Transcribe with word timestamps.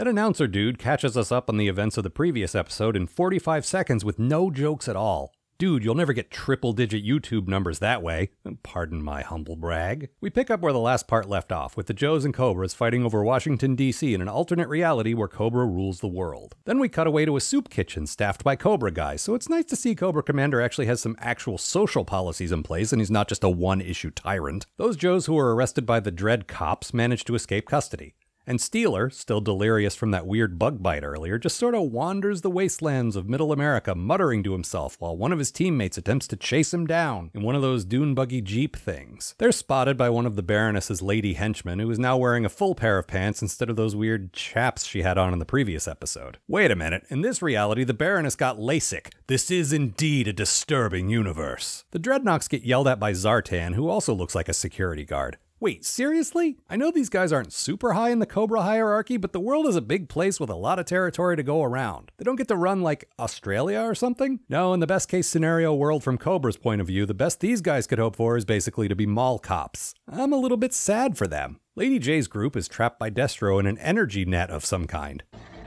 That 0.00 0.08
announcer 0.08 0.46
dude 0.46 0.78
catches 0.78 1.14
us 1.14 1.30
up 1.30 1.50
on 1.50 1.58
the 1.58 1.68
events 1.68 1.98
of 1.98 2.04
the 2.04 2.08
previous 2.08 2.54
episode 2.54 2.96
in 2.96 3.06
45 3.06 3.66
seconds 3.66 4.02
with 4.02 4.18
no 4.18 4.50
jokes 4.50 4.88
at 4.88 4.96
all. 4.96 5.34
Dude, 5.58 5.84
you'll 5.84 5.94
never 5.94 6.14
get 6.14 6.30
triple 6.30 6.72
digit 6.72 7.04
YouTube 7.04 7.46
numbers 7.46 7.80
that 7.80 8.02
way. 8.02 8.30
Pardon 8.62 9.02
my 9.02 9.20
humble 9.20 9.56
brag. 9.56 10.08
We 10.18 10.30
pick 10.30 10.50
up 10.50 10.60
where 10.62 10.72
the 10.72 10.78
last 10.78 11.06
part 11.06 11.28
left 11.28 11.52
off, 11.52 11.76
with 11.76 11.86
the 11.86 11.92
Joes 11.92 12.24
and 12.24 12.32
Cobras 12.32 12.72
fighting 12.72 13.04
over 13.04 13.22
Washington, 13.22 13.74
D.C. 13.74 14.14
in 14.14 14.22
an 14.22 14.28
alternate 14.30 14.68
reality 14.68 15.12
where 15.12 15.28
Cobra 15.28 15.66
rules 15.66 16.00
the 16.00 16.08
world. 16.08 16.54
Then 16.64 16.78
we 16.78 16.88
cut 16.88 17.06
away 17.06 17.26
to 17.26 17.36
a 17.36 17.40
soup 17.42 17.68
kitchen 17.68 18.06
staffed 18.06 18.42
by 18.42 18.56
Cobra 18.56 18.90
guys, 18.90 19.20
so 19.20 19.34
it's 19.34 19.50
nice 19.50 19.66
to 19.66 19.76
see 19.76 19.94
Cobra 19.94 20.22
Commander 20.22 20.62
actually 20.62 20.86
has 20.86 21.02
some 21.02 21.16
actual 21.18 21.58
social 21.58 22.06
policies 22.06 22.52
in 22.52 22.62
place 22.62 22.90
and 22.90 23.02
he's 23.02 23.10
not 23.10 23.28
just 23.28 23.44
a 23.44 23.50
one 23.50 23.82
issue 23.82 24.10
tyrant. 24.10 24.64
Those 24.78 24.96
Joes 24.96 25.26
who 25.26 25.34
were 25.34 25.54
arrested 25.54 25.84
by 25.84 26.00
the 26.00 26.10
Dread 26.10 26.48
cops 26.48 26.94
managed 26.94 27.26
to 27.26 27.34
escape 27.34 27.68
custody. 27.68 28.14
And 28.50 28.58
Steeler, 28.58 29.12
still 29.12 29.40
delirious 29.40 29.94
from 29.94 30.10
that 30.10 30.26
weird 30.26 30.58
bug 30.58 30.82
bite 30.82 31.04
earlier, 31.04 31.38
just 31.38 31.56
sort 31.56 31.76
of 31.76 31.92
wanders 31.92 32.40
the 32.40 32.50
wastelands 32.50 33.14
of 33.14 33.28
middle 33.28 33.52
America, 33.52 33.94
muttering 33.94 34.42
to 34.42 34.50
himself 34.54 34.96
while 34.98 35.16
one 35.16 35.30
of 35.30 35.38
his 35.38 35.52
teammates 35.52 35.96
attempts 35.96 36.26
to 36.26 36.36
chase 36.36 36.74
him 36.74 36.84
down 36.84 37.30
in 37.32 37.42
one 37.42 37.54
of 37.54 37.62
those 37.62 37.84
dune 37.84 38.12
buggy 38.12 38.40
jeep 38.40 38.74
things. 38.74 39.36
They're 39.38 39.52
spotted 39.52 39.96
by 39.96 40.10
one 40.10 40.26
of 40.26 40.34
the 40.34 40.42
Baroness's 40.42 41.00
lady 41.00 41.34
henchmen, 41.34 41.78
who 41.78 41.88
is 41.92 42.00
now 42.00 42.16
wearing 42.16 42.44
a 42.44 42.48
full 42.48 42.74
pair 42.74 42.98
of 42.98 43.06
pants 43.06 43.40
instead 43.40 43.70
of 43.70 43.76
those 43.76 43.94
weird 43.94 44.32
chaps 44.32 44.84
she 44.84 45.02
had 45.02 45.16
on 45.16 45.32
in 45.32 45.38
the 45.38 45.44
previous 45.44 45.86
episode. 45.86 46.38
Wait 46.48 46.72
a 46.72 46.76
minute, 46.76 47.04
in 47.08 47.20
this 47.20 47.40
reality, 47.40 47.84
the 47.84 47.94
Baroness 47.94 48.34
got 48.34 48.58
LASIK. 48.58 49.12
This 49.28 49.52
is 49.52 49.72
indeed 49.72 50.26
a 50.26 50.32
disturbing 50.32 51.08
universe. 51.08 51.84
The 51.92 52.00
Dreadnoks 52.00 52.48
get 52.48 52.64
yelled 52.64 52.88
at 52.88 52.98
by 52.98 53.12
Zartan, 53.12 53.76
who 53.76 53.88
also 53.88 54.12
looks 54.12 54.34
like 54.34 54.48
a 54.48 54.52
security 54.52 55.04
guard. 55.04 55.38
Wait, 55.62 55.84
seriously? 55.84 56.56
I 56.70 56.76
know 56.76 56.90
these 56.90 57.10
guys 57.10 57.34
aren't 57.34 57.52
super 57.52 57.92
high 57.92 58.08
in 58.08 58.18
the 58.18 58.24
Cobra 58.24 58.62
hierarchy, 58.62 59.18
but 59.18 59.34
the 59.34 59.40
world 59.40 59.66
is 59.66 59.76
a 59.76 59.82
big 59.82 60.08
place 60.08 60.40
with 60.40 60.48
a 60.48 60.54
lot 60.54 60.78
of 60.78 60.86
territory 60.86 61.36
to 61.36 61.42
go 61.42 61.62
around. 61.62 62.10
They 62.16 62.24
don't 62.24 62.36
get 62.36 62.48
to 62.48 62.56
run 62.56 62.80
like 62.80 63.10
Australia 63.18 63.82
or 63.82 63.94
something? 63.94 64.40
No, 64.48 64.72
in 64.72 64.80
the 64.80 64.86
best 64.86 65.10
case 65.10 65.26
scenario 65.26 65.74
world 65.74 66.02
from 66.02 66.16
Cobra's 66.16 66.56
point 66.56 66.80
of 66.80 66.86
view, 66.86 67.04
the 67.04 67.12
best 67.12 67.40
these 67.40 67.60
guys 67.60 67.86
could 67.86 67.98
hope 67.98 68.16
for 68.16 68.38
is 68.38 68.46
basically 68.46 68.88
to 68.88 68.96
be 68.96 69.04
mall 69.04 69.38
cops. 69.38 69.92
I'm 70.10 70.32
a 70.32 70.38
little 70.38 70.56
bit 70.56 70.72
sad 70.72 71.18
for 71.18 71.26
them. 71.26 71.60
Lady 71.76 72.00
Jaye's 72.00 72.26
group 72.26 72.56
is 72.56 72.66
trapped 72.66 72.98
by 72.98 73.10
Destro 73.10 73.60
in 73.60 73.66
an 73.66 73.76
energy 73.80 74.24
net 74.24 74.48
of 74.48 74.64
some 74.64 74.86
kind. 74.86 75.22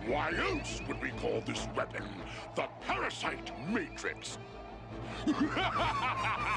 Why 0.08 0.34
else 0.36 0.82
would 0.88 1.00
we 1.04 1.12
call 1.12 1.42
this 1.46 1.68
weapon 1.76 2.04
the 2.56 2.66
Parasite 2.82 3.52
Matrix? 3.70 4.40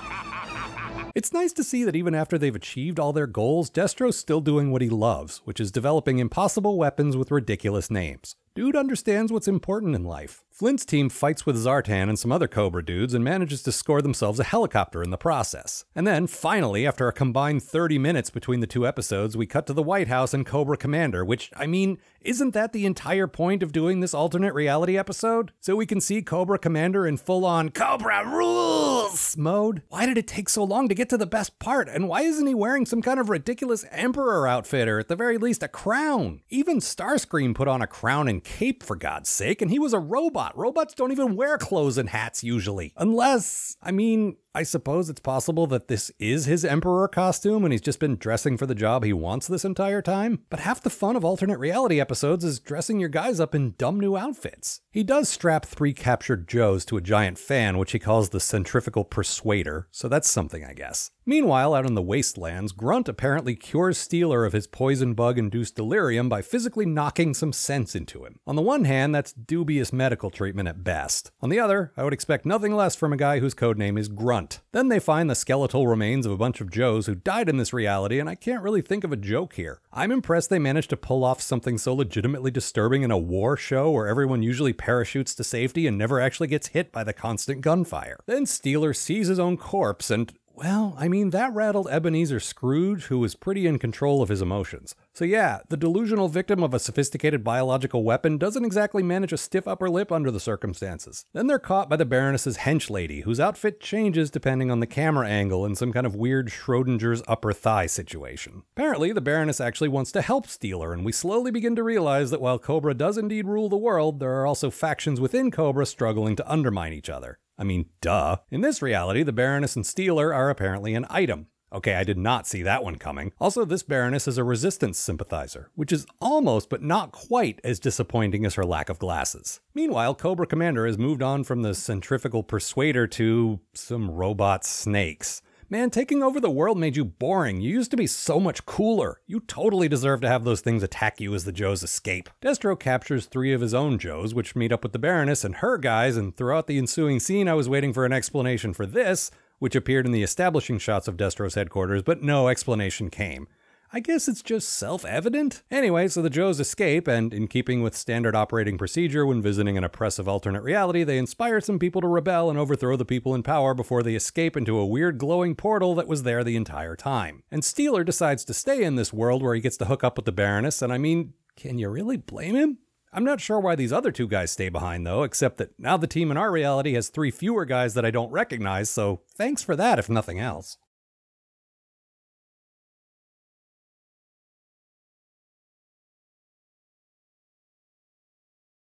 It's 1.16 1.32
nice 1.32 1.54
to 1.54 1.64
see 1.64 1.82
that 1.84 1.96
even 1.96 2.14
after 2.14 2.36
they've 2.36 2.54
achieved 2.54 3.00
all 3.00 3.14
their 3.14 3.26
goals, 3.26 3.70
Destro's 3.70 4.18
still 4.18 4.42
doing 4.42 4.70
what 4.70 4.82
he 4.82 4.90
loves, 4.90 5.38
which 5.46 5.60
is 5.60 5.72
developing 5.72 6.18
impossible 6.18 6.76
weapons 6.76 7.16
with 7.16 7.30
ridiculous 7.30 7.90
names. 7.90 8.36
Dude 8.56 8.74
understands 8.74 9.30
what's 9.30 9.48
important 9.48 9.94
in 9.94 10.02
life. 10.02 10.42
Flint's 10.50 10.86
team 10.86 11.10
fights 11.10 11.44
with 11.44 11.62
Zartan 11.62 12.08
and 12.08 12.18
some 12.18 12.32
other 12.32 12.48
Cobra 12.48 12.82
dudes 12.82 13.12
and 13.12 13.22
manages 13.22 13.62
to 13.64 13.70
score 13.70 14.00
themselves 14.00 14.40
a 14.40 14.44
helicopter 14.44 15.02
in 15.02 15.10
the 15.10 15.18
process. 15.18 15.84
And 15.94 16.06
then, 16.06 16.26
finally, 16.26 16.86
after 16.86 17.06
a 17.06 17.12
combined 17.12 17.62
30 17.62 17.98
minutes 17.98 18.30
between 18.30 18.60
the 18.60 18.66
two 18.66 18.86
episodes, 18.86 19.36
we 19.36 19.44
cut 19.44 19.66
to 19.66 19.74
the 19.74 19.82
White 19.82 20.08
House 20.08 20.32
and 20.32 20.46
Cobra 20.46 20.78
Commander, 20.78 21.22
which, 21.22 21.50
I 21.54 21.66
mean, 21.66 21.98
isn't 22.22 22.54
that 22.54 22.72
the 22.72 22.86
entire 22.86 23.26
point 23.26 23.62
of 23.62 23.72
doing 23.72 24.00
this 24.00 24.14
alternate 24.14 24.54
reality 24.54 24.96
episode? 24.96 25.52
So 25.60 25.76
we 25.76 25.84
can 25.84 26.00
see 26.00 26.22
Cobra 26.22 26.58
Commander 26.58 27.06
in 27.06 27.18
full 27.18 27.44
on 27.44 27.68
Cobra 27.68 28.26
rules 28.26 29.36
mode? 29.36 29.82
Why 29.88 30.06
did 30.06 30.18
it 30.18 30.26
take 30.26 30.48
so 30.48 30.64
long 30.64 30.88
to 30.88 30.94
get 30.94 31.08
to 31.10 31.16
the 31.16 31.26
best 31.26 31.58
part? 31.58 31.88
And 31.88 32.08
why 32.08 32.22
isn't 32.22 32.46
he 32.46 32.54
wearing 32.54 32.86
some 32.86 33.02
kind 33.02 33.20
of 33.20 33.28
ridiculous 33.28 33.84
Emperor 33.90 34.46
outfit 34.46 34.88
or 34.88 34.98
at 34.98 35.08
the 35.08 35.16
very 35.16 35.38
least 35.38 35.62
a 35.62 35.68
crown? 35.68 36.40
Even 36.48 36.80
Starscream 36.80 37.54
put 37.54 37.68
on 37.68 37.82
a 37.82 37.86
crown 37.86 38.28
and 38.28 38.42
cape 38.46 38.82
for 38.82 38.94
God's 38.94 39.28
sake, 39.28 39.60
and 39.60 39.70
he 39.70 39.78
was 39.78 39.92
a 39.92 39.98
robot. 39.98 40.56
Robots 40.56 40.94
don't 40.94 41.10
even 41.12 41.34
wear 41.34 41.58
clothes 41.58 41.98
and 41.98 42.08
hats 42.08 42.44
usually. 42.44 42.92
Unless, 42.96 43.76
I 43.82 43.90
mean, 43.90 44.36
I 44.56 44.62
suppose 44.62 45.10
it's 45.10 45.20
possible 45.20 45.66
that 45.66 45.88
this 45.88 46.10
is 46.18 46.46
his 46.46 46.64
Emperor 46.64 47.08
costume 47.08 47.66
and 47.66 47.74
he's 47.74 47.82
just 47.82 48.00
been 48.00 48.16
dressing 48.16 48.56
for 48.56 48.64
the 48.64 48.74
job 48.74 49.04
he 49.04 49.12
wants 49.12 49.46
this 49.46 49.66
entire 49.66 50.00
time. 50.00 50.44
But 50.48 50.60
half 50.60 50.80
the 50.80 50.88
fun 50.88 51.14
of 51.14 51.26
alternate 51.26 51.58
reality 51.58 52.00
episodes 52.00 52.42
is 52.42 52.58
dressing 52.58 52.98
your 52.98 53.10
guys 53.10 53.38
up 53.38 53.54
in 53.54 53.74
dumb 53.76 54.00
new 54.00 54.16
outfits. 54.16 54.80
He 54.90 55.04
does 55.04 55.28
strap 55.28 55.66
three 55.66 55.92
captured 55.92 56.48
Joes 56.48 56.86
to 56.86 56.96
a 56.96 57.02
giant 57.02 57.38
fan, 57.38 57.76
which 57.76 57.92
he 57.92 57.98
calls 57.98 58.30
the 58.30 58.40
centrifugal 58.40 59.04
persuader, 59.04 59.88
so 59.90 60.08
that's 60.08 60.30
something, 60.30 60.64
I 60.64 60.72
guess. 60.72 61.10
Meanwhile, 61.26 61.74
out 61.74 61.84
in 61.84 61.94
the 61.94 62.00
wastelands, 62.00 62.72
Grunt 62.72 63.08
apparently 63.08 63.56
cures 63.56 63.98
Steeler 63.98 64.46
of 64.46 64.52
his 64.52 64.68
poison 64.68 65.12
bug 65.12 65.38
induced 65.38 65.74
delirium 65.74 66.28
by 66.28 66.40
physically 66.40 66.86
knocking 66.86 67.34
some 67.34 67.52
sense 67.52 67.96
into 67.96 68.24
him. 68.24 68.38
On 68.46 68.54
the 68.54 68.62
one 68.62 68.84
hand, 68.84 69.12
that's 69.12 69.32
dubious 69.32 69.92
medical 69.92 70.30
treatment 70.30 70.68
at 70.68 70.84
best. 70.84 71.32
On 71.42 71.50
the 71.50 71.58
other, 71.58 71.92
I 71.96 72.04
would 72.04 72.12
expect 72.12 72.46
nothing 72.46 72.74
less 72.74 72.94
from 72.94 73.12
a 73.12 73.16
guy 73.16 73.40
whose 73.40 73.56
codename 73.56 73.98
is 73.98 74.08
Grunt. 74.08 74.45
Then 74.72 74.88
they 74.88 74.98
find 74.98 75.28
the 75.28 75.34
skeletal 75.34 75.86
remains 75.86 76.26
of 76.26 76.32
a 76.32 76.36
bunch 76.36 76.60
of 76.60 76.70
Joes 76.70 77.06
who 77.06 77.14
died 77.14 77.48
in 77.48 77.56
this 77.56 77.72
reality, 77.72 78.18
and 78.18 78.28
I 78.28 78.34
can't 78.34 78.62
really 78.62 78.82
think 78.82 79.04
of 79.04 79.12
a 79.12 79.16
joke 79.16 79.54
here. 79.54 79.80
I'm 79.92 80.12
impressed 80.12 80.50
they 80.50 80.58
managed 80.58 80.90
to 80.90 80.96
pull 80.96 81.24
off 81.24 81.40
something 81.40 81.78
so 81.78 81.94
legitimately 81.94 82.50
disturbing 82.50 83.02
in 83.02 83.10
a 83.10 83.18
war 83.18 83.56
show 83.56 83.90
where 83.90 84.08
everyone 84.08 84.42
usually 84.42 84.72
parachutes 84.72 85.34
to 85.34 85.44
safety 85.44 85.86
and 85.86 85.96
never 85.96 86.20
actually 86.20 86.48
gets 86.48 86.68
hit 86.68 86.92
by 86.92 87.04
the 87.04 87.12
constant 87.12 87.60
gunfire. 87.60 88.18
Then 88.26 88.44
Steeler 88.44 88.94
sees 88.94 89.28
his 89.28 89.38
own 89.38 89.56
corpse 89.56 90.10
and 90.10 90.32
well, 90.56 90.94
I 90.98 91.08
mean, 91.08 91.30
that 91.30 91.52
rattled 91.52 91.86
Ebenezer 91.90 92.40
Scrooge, 92.40 93.04
who 93.04 93.18
was 93.18 93.34
pretty 93.34 93.66
in 93.66 93.78
control 93.78 94.22
of 94.22 94.30
his 94.30 94.40
emotions. 94.40 94.94
So, 95.12 95.26
yeah, 95.26 95.60
the 95.68 95.76
delusional 95.76 96.28
victim 96.28 96.62
of 96.62 96.72
a 96.72 96.78
sophisticated 96.78 97.44
biological 97.44 98.02
weapon 98.04 98.38
doesn't 98.38 98.64
exactly 98.64 99.02
manage 99.02 99.34
a 99.34 99.36
stiff 99.36 99.68
upper 99.68 99.90
lip 99.90 100.10
under 100.10 100.30
the 100.30 100.40
circumstances. 100.40 101.26
Then 101.34 101.46
they're 101.46 101.58
caught 101.58 101.90
by 101.90 101.96
the 101.96 102.06
Baroness's 102.06 102.58
hench 102.58 102.88
lady, 102.88 103.20
whose 103.20 103.38
outfit 103.38 103.80
changes 103.80 104.30
depending 104.30 104.70
on 104.70 104.80
the 104.80 104.86
camera 104.86 105.28
angle 105.28 105.66
in 105.66 105.74
some 105.74 105.92
kind 105.92 106.06
of 106.06 106.16
weird 106.16 106.48
Schrodinger's 106.48 107.22
upper 107.28 107.52
thigh 107.52 107.86
situation. 107.86 108.62
Apparently, 108.74 109.12
the 109.12 109.20
Baroness 109.20 109.60
actually 109.60 109.90
wants 109.90 110.10
to 110.12 110.22
help 110.22 110.46
Steeler, 110.46 110.94
and 110.94 111.04
we 111.04 111.12
slowly 111.12 111.50
begin 111.50 111.76
to 111.76 111.82
realize 111.82 112.30
that 112.30 112.40
while 112.40 112.58
Cobra 112.58 112.94
does 112.94 113.18
indeed 113.18 113.46
rule 113.46 113.68
the 113.68 113.76
world, 113.76 114.20
there 114.20 114.32
are 114.40 114.46
also 114.46 114.70
factions 114.70 115.20
within 115.20 115.50
Cobra 115.50 115.84
struggling 115.84 116.34
to 116.36 116.50
undermine 116.50 116.94
each 116.94 117.10
other. 117.10 117.38
I 117.58 117.64
mean, 117.64 117.86
duh. 118.00 118.36
In 118.50 118.60
this 118.60 118.82
reality, 118.82 119.22
the 119.22 119.32
Baroness 119.32 119.76
and 119.76 119.84
Steeler 119.84 120.34
are 120.34 120.50
apparently 120.50 120.94
an 120.94 121.06
item. 121.08 121.46
Okay, 121.72 121.94
I 121.94 122.04
did 122.04 122.16
not 122.16 122.46
see 122.46 122.62
that 122.62 122.84
one 122.84 122.96
coming. 122.96 123.32
Also, 123.40 123.64
this 123.64 123.82
Baroness 123.82 124.28
is 124.28 124.38
a 124.38 124.44
resistance 124.44 124.98
sympathizer, 124.98 125.70
which 125.74 125.92
is 125.92 126.06
almost 126.20 126.70
but 126.70 126.80
not 126.80 127.10
quite 127.10 127.60
as 127.64 127.80
disappointing 127.80 128.46
as 128.46 128.54
her 128.54 128.64
lack 128.64 128.88
of 128.88 129.00
glasses. 129.00 129.60
Meanwhile, 129.74 130.14
Cobra 130.14 130.46
Commander 130.46 130.86
has 130.86 130.96
moved 130.96 131.22
on 131.22 131.42
from 131.42 131.62
the 131.62 131.74
centrifugal 131.74 132.44
persuader 132.44 133.08
to 133.08 133.60
some 133.74 134.10
robot 134.10 134.64
snakes. 134.64 135.42
Man, 135.68 135.90
taking 135.90 136.22
over 136.22 136.38
the 136.38 136.48
world 136.48 136.78
made 136.78 136.96
you 136.96 137.04
boring. 137.04 137.60
You 137.60 137.72
used 137.72 137.90
to 137.90 137.96
be 137.96 138.06
so 138.06 138.38
much 138.38 138.66
cooler. 138.66 139.20
You 139.26 139.40
totally 139.40 139.88
deserve 139.88 140.20
to 140.20 140.28
have 140.28 140.44
those 140.44 140.60
things 140.60 140.84
attack 140.84 141.20
you 141.20 141.34
as 141.34 141.44
the 141.44 141.50
Joes 141.50 141.82
escape. 141.82 142.30
Destro 142.40 142.78
captures 142.78 143.26
three 143.26 143.52
of 143.52 143.60
his 143.60 143.74
own 143.74 143.98
Joes, 143.98 144.32
which 144.32 144.54
meet 144.54 144.70
up 144.70 144.84
with 144.84 144.92
the 144.92 145.00
Baroness 145.00 145.42
and 145.42 145.56
her 145.56 145.76
guys, 145.76 146.16
and 146.16 146.36
throughout 146.36 146.68
the 146.68 146.78
ensuing 146.78 147.18
scene, 147.18 147.48
I 147.48 147.54
was 147.54 147.68
waiting 147.68 147.92
for 147.92 148.06
an 148.06 148.12
explanation 148.12 148.74
for 148.74 148.86
this, 148.86 149.32
which 149.58 149.74
appeared 149.74 150.06
in 150.06 150.12
the 150.12 150.22
establishing 150.22 150.78
shots 150.78 151.08
of 151.08 151.16
Destro's 151.16 151.56
headquarters, 151.56 152.04
but 152.04 152.22
no 152.22 152.46
explanation 152.46 153.10
came. 153.10 153.48
I 153.92 154.00
guess 154.00 154.28
it's 154.28 154.42
just 154.42 154.68
self 154.68 155.04
evident. 155.04 155.62
Anyway, 155.70 156.08
so 156.08 156.20
the 156.20 156.30
Joes 156.30 156.58
escape, 156.58 157.06
and 157.06 157.32
in 157.32 157.46
keeping 157.46 157.82
with 157.82 157.96
standard 157.96 158.34
operating 158.34 158.76
procedure 158.76 159.24
when 159.24 159.40
visiting 159.40 159.78
an 159.78 159.84
oppressive 159.84 160.28
alternate 160.28 160.62
reality, 160.62 161.04
they 161.04 161.18
inspire 161.18 161.60
some 161.60 161.78
people 161.78 162.00
to 162.00 162.08
rebel 162.08 162.50
and 162.50 162.58
overthrow 162.58 162.96
the 162.96 163.04
people 163.04 163.34
in 163.34 163.42
power 163.42 163.74
before 163.74 164.02
they 164.02 164.14
escape 164.14 164.56
into 164.56 164.78
a 164.78 164.86
weird 164.86 165.18
glowing 165.18 165.54
portal 165.54 165.94
that 165.94 166.08
was 166.08 166.24
there 166.24 166.42
the 166.42 166.56
entire 166.56 166.96
time. 166.96 167.42
And 167.50 167.62
Steeler 167.62 168.04
decides 168.04 168.44
to 168.46 168.54
stay 168.54 168.82
in 168.82 168.96
this 168.96 169.12
world 169.12 169.42
where 169.42 169.54
he 169.54 169.60
gets 169.60 169.76
to 169.78 169.86
hook 169.86 170.02
up 170.02 170.16
with 170.16 170.26
the 170.26 170.32
Baroness, 170.32 170.82
and 170.82 170.92
I 170.92 170.98
mean, 170.98 171.34
can 171.56 171.78
you 171.78 171.88
really 171.88 172.16
blame 172.16 172.54
him? 172.54 172.78
I'm 173.12 173.24
not 173.24 173.40
sure 173.40 173.60
why 173.60 173.76
these 173.76 173.92
other 173.92 174.12
two 174.12 174.28
guys 174.28 174.50
stay 174.50 174.68
behind 174.68 175.06
though, 175.06 175.22
except 175.22 175.56
that 175.58 175.78
now 175.78 175.96
the 175.96 176.06
team 176.06 176.30
in 176.30 176.36
our 176.36 176.50
reality 176.50 176.92
has 176.94 177.08
three 177.08 177.30
fewer 177.30 177.64
guys 177.64 177.94
that 177.94 178.04
I 178.04 178.10
don't 178.10 178.30
recognize, 178.30 178.90
so 178.90 179.22
thanks 179.34 179.62
for 179.62 179.74
that 179.76 179.98
if 179.98 180.10
nothing 180.10 180.38
else. 180.38 180.76